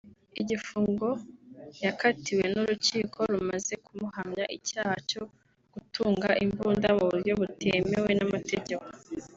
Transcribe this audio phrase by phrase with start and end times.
[0.41, 1.07] igifungo
[1.85, 5.23] yakatiwe n’urukiko rumaze kumuhamya icyaha cyo
[5.73, 8.85] gutunga imbunda mu buryo butemewe n’ amategeko